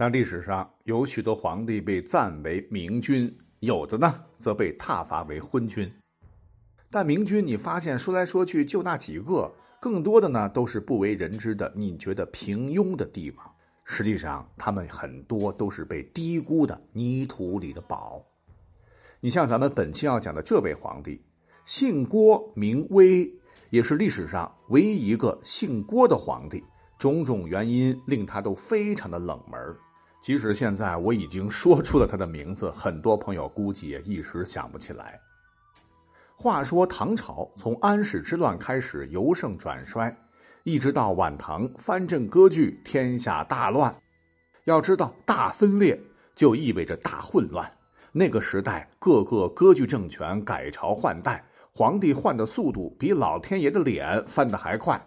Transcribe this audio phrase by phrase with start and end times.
[0.00, 5.92] 在历史上，有许多皇帝被赞为明君，有的呢则被挞伐为昏君。
[6.90, 13.44] 但明君，你发现说来说去就那几个，更多的呢都是不为人知的，你觉得平庸的地方。
[13.84, 18.24] 实际上，他们很多都是被低估的泥土里的宝。
[19.20, 21.20] 你像咱们本期要讲的这位皇帝，
[21.66, 23.30] 姓郭名威，
[23.68, 26.64] 也是历史上唯一一个姓郭的皇帝。
[26.98, 29.76] 种种原因令他都非常的冷门。
[30.22, 35.18] 即使现在我已经说出了他的名字，很多朋友估计也一时想不起来。
[36.36, 40.14] 话说唐朝从安史之乱开始由盛转衰，
[40.62, 43.94] 一直到晚唐藩镇割据，天下大乱。
[44.64, 45.98] 要知道，大分裂
[46.34, 47.70] 就意味着大混乱。
[48.12, 55.00] 那个时代，各个割据政权改朝换代，皇帝换的速度比老天爷的脸翻得还快。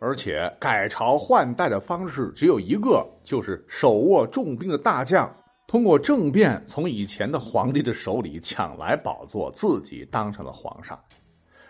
[0.00, 5.30] 而且改朝换代的方式只有一个，就是手握重兵的大将
[5.66, 10.98] 通过政变从以前的皇帝的手里抢来宝座，自己当上了皇上，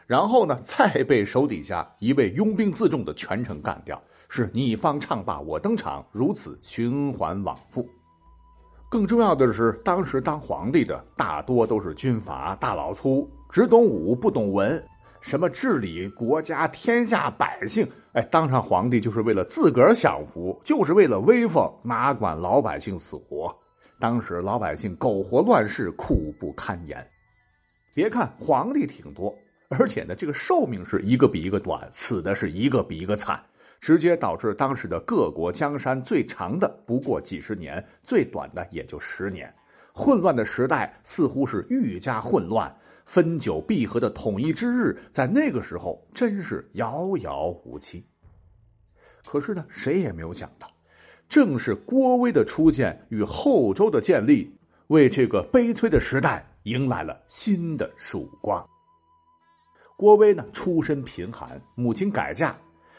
[0.07, 7.87] 然后呢，再被手底下一位拥兵自重的权臣干掉，是你方唱罢我登场，如此循环往复。
[8.89, 14.83] 更重要的是，当时当皇帝的大多都是军阀大老粗，只懂武不懂文。
[15.21, 17.87] 什么治理国家、天下百姓？
[18.15, 23.55] 哎，当上皇帝就是为了自个儿享福，就是为了威风，哪管老百姓死活？
[23.99, 27.07] 当时老百姓苟活乱世，苦不堪言。
[27.93, 29.33] 别看皇帝挺多，
[29.69, 33.39] 而且呢，这个寿命是一个比一个短，死的是一个比一个惨，
[33.79, 39.53] 直接导致当时的各国江山最长的不过几十年，最短的也就十年。
[40.01, 42.75] 混乱的时代似乎是愈加混乱。
[43.05, 48.07] 分久必合的统一之日，在那个时候真是遥遥无期。
[49.27, 50.67] 可是呢，谁也没有想到，
[51.29, 54.51] 正是郭威的出现与后周的建立，
[54.87, 58.65] 为这个悲催的时代迎来了新的曙光。
[59.97, 62.57] 郭威呢，出身贫寒，母亲改嫁，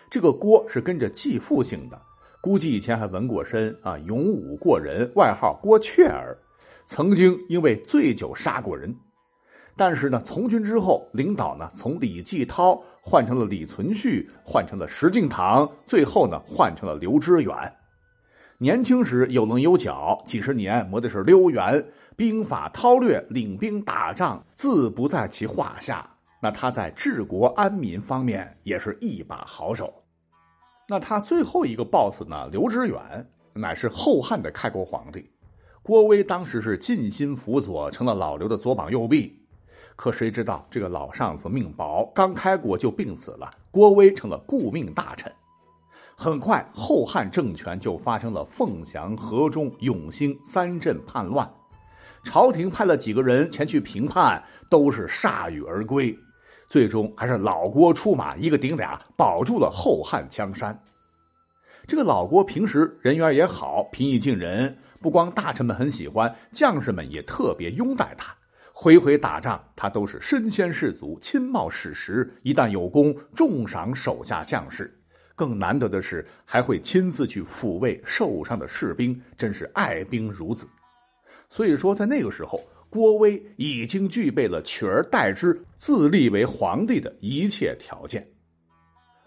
[0.10, 2.00] 这个郭是跟着继父姓的，
[2.42, 6.38] 估计以前还纹过身啊，勇武过人，外号郭雀儿，
[6.86, 8.96] 曾经因为醉酒杀过人。
[9.78, 17.56] 但是呢，从军之后，领导呢从李继涛换成了李存勖，换成了石敬瑭，最后呢换成了刘知远。
[18.58, 21.84] 年轻时有棱有角，几十年磨的是溜圆，
[22.16, 26.08] 兵法韬略，领兵打仗自不在其话下。
[26.44, 29.92] 那他在治国安民方面也是一把好手。
[30.88, 33.00] 那他最后一个 boss 呢，刘知远
[33.54, 35.28] 乃是后汉的开国皇帝，
[35.84, 39.36] 郭威当时是尽心辅佐，成了老刘的左膀右臂。
[39.96, 43.50] 可谁知道这个老上司命薄，刚开国就病死了。
[43.72, 45.32] 郭威成了顾命大臣。
[46.16, 51.52] 很快，后汉政权就发生了凤翔、河中、永兴三镇叛乱。
[52.24, 56.16] 朝廷派了几个人前去平叛，都是铩羽而归。
[56.70, 60.80] 最终还是老郭出马，一个顶俩，保住了后汉江山。
[61.88, 68.34] 这个老郭平时人缘也好，平易近人，不光大臣们很喜欢，将士们也特别拥戴他。
[68.72, 72.32] 回回打仗，他都是身先士卒，亲冒矢石。
[72.44, 74.96] 一旦有功，重赏手下将士。
[75.36, 80.68] 更难得的是，还会亲自去抚慰受伤的士兵，真是爱兵如子。
[81.50, 82.60] 所以说，在那个时候，
[82.90, 88.26] 郭威已经具备了取而代之、自立为皇帝的一切条件。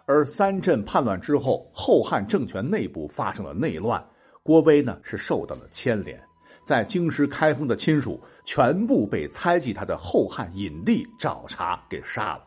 [0.07, 4.05] 而三镇叛乱之后，后汉政权内部发生了内乱，
[4.45, 6.23] 郭威呢是受到了牵连。
[6.63, 12.45] 在京师开封的亲属全部被猜忌他的后汉隐帝找茬给杀了，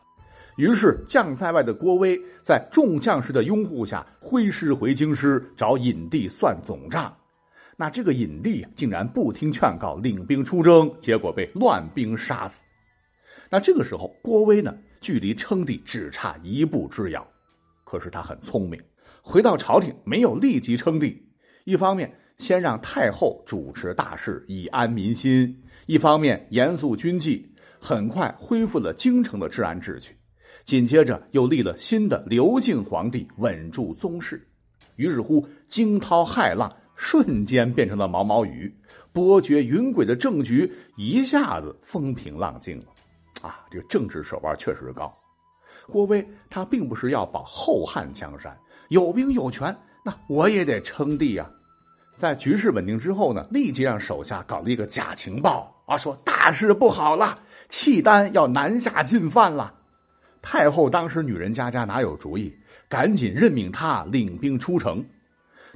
[0.58, 7.16] 于是将在外的郭威在众将士的拥护下挥师回京师找隐帝算总账。
[7.76, 12.66] 那这个隐帝竟然不听劝告，领兵出征，结果被乱兵杀死。
[13.50, 17.26] 那这个时候，郭威呢，距离称帝只差一步之遥。
[17.84, 18.82] 可是他很聪明，
[19.22, 21.24] 回到朝廷没有立即称帝，
[21.68, 22.10] 一方面。
[22.38, 25.64] 先让太后主持大事，以安民心。
[25.88, 30.16] 一方面严肃军纪，很快恢复了京城的治安秩序。
[30.64, 34.48] 紧接着又立了新的刘敬皇帝，稳住宗室。
[34.98, 38.72] 于是乎，惊涛骇浪瞬间变成了毛毛雨，
[39.12, 42.86] 波谲云诡的政局一下子风平浪静了。
[43.42, 45.12] 啊，这个政治手腕确实高。
[45.88, 48.56] 郭威他并不是要保后汉江山，
[48.90, 49.76] 有兵有权，
[50.06, 51.50] 那我也得称帝呀。
[52.18, 57.38] 在局势稳定之后呢，立即让手下搞了一个假情报啊，说大事不好了，
[57.70, 59.72] 契丹要南下进犯了。
[60.42, 62.52] 太后当时女人家家哪有主意，
[62.90, 65.06] 赶紧任命他领兵出城。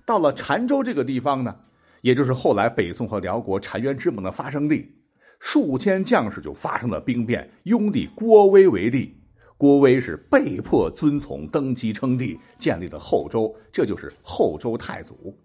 [0.04, 1.56] 到了澶州这个地方呢，
[2.02, 4.92] 也就是后来北宋和辽国澶渊之盟的发生地，
[5.40, 9.16] 数千将士就发生了兵变，拥立郭威为帝。
[9.58, 15.38] 郭威是被迫遵从登基称帝，建立了后周，这就是后周太祖。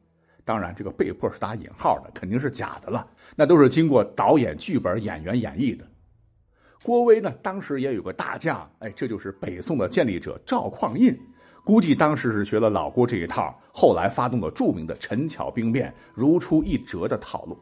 [0.47, 3.05] 当然，这个被迫是打引号的，肯定是假的了。
[3.35, 5.85] 那都是经过导演、剧本、演员演绎的。
[6.85, 11.19] 郭威呢，当时也有个大将，哎，这就是北宋的建立者赵匡胤。
[11.65, 17.59] 估计当时是学了老郭这一套，后来发动了著名的陈桥兵变，如出一辙的套路。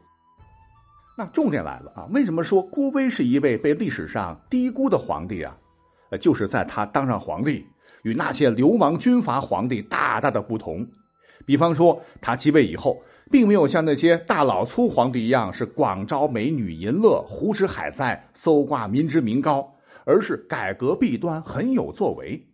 [1.17, 5.57] 那重点来了啊，为什么说郭威是一位被历史上低估的皇帝啊？
[6.11, 7.65] 呃，就是在他当上皇帝，
[8.03, 10.87] 与那些流氓军阀皇帝大大的不同。
[11.45, 13.01] 比方说，他继位以后，
[13.31, 22.47] 并没有像那些大老粗皇帝一样是广招美女淫乐、胡吃海塞、搜刮民脂民膏，而是改革弊端，很有作为。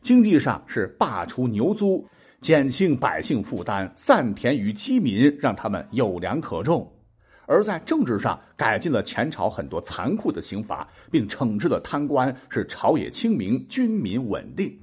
[0.00, 2.06] 经济上是罢除牛租，
[2.40, 6.86] 减轻百姓负担，散田于饥民，让他们有粮可种；
[7.46, 14.78] 而在政治上，改进了前朝很多残酷的刑罚，并惩治了贪官，使朝野清明，军民稳定。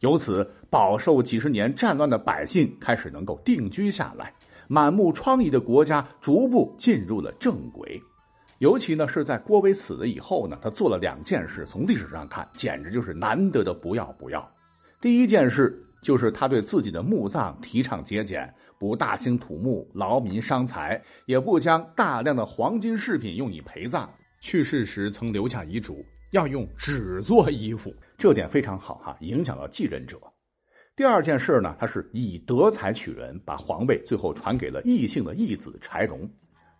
[0.00, 4.32] 由此，饱受几十年战乱的百姓开始能够定居下来，
[4.66, 8.00] 满目疮痍的国家逐步进入了正轨。
[8.60, 14.50] 尤其呢，是在郭威死了以后呢，他做了两件事，从历史上看，简直就是难得的不要不要。
[15.00, 24.10] 第一件事就是他对自己的墓葬提倡节俭，不大兴土木，劳民伤财，也不将大量的黄金饰品用以陪葬。
[24.40, 26.02] 去世时曾留下遗嘱。
[26.30, 30.16] 要用纸做衣服，这点非常好哈，影响了继任者。
[30.96, 36.28] 第二件事呢，他是以德才取人，把皇位最后传给了异姓的义子柴荣。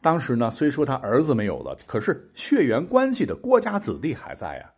[0.02, 4.70] 当时呢，虽说他儿子没有了，可是血缘关系的郭家子弟还在呀。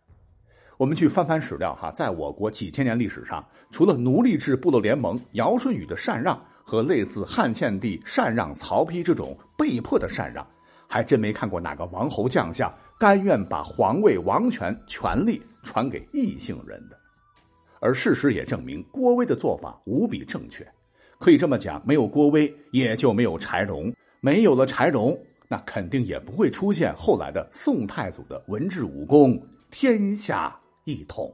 [0.79, 10.47] 我们去翻翻史料哈，在我国几千年历史上，除了奴隶制部落联盟、尧舜禹的禅让和类似汉献帝禅让曹丕这种被迫的禅让。
[10.89, 16.97] 还真没看过哪个王侯将相甘愿把皇位王权权力传给异姓人的，
[17.81, 20.67] 而事实也证明郭威的做法无比正确。
[21.19, 25.19] 可以这么讲，没有郭威，也就没有柴荣；没有了柴荣，
[25.49, 29.41] 那肯定也不会出现后来的宋太祖的文治武功
[29.71, 31.33] 天下一统。